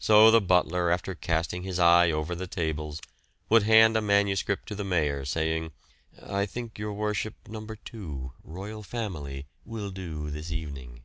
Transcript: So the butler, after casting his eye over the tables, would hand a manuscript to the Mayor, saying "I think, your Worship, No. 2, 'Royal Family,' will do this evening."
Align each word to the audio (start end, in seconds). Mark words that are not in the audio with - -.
So 0.00 0.32
the 0.32 0.40
butler, 0.40 0.90
after 0.90 1.14
casting 1.14 1.62
his 1.62 1.78
eye 1.78 2.10
over 2.10 2.34
the 2.34 2.48
tables, 2.48 3.00
would 3.48 3.62
hand 3.62 3.96
a 3.96 4.02
manuscript 4.02 4.66
to 4.66 4.74
the 4.74 4.82
Mayor, 4.82 5.24
saying 5.24 5.70
"I 6.20 6.46
think, 6.46 6.80
your 6.80 6.92
Worship, 6.94 7.34
No. 7.46 7.64
2, 7.68 8.32
'Royal 8.42 8.82
Family,' 8.82 9.46
will 9.64 9.92
do 9.92 10.30
this 10.32 10.50
evening." 10.50 11.04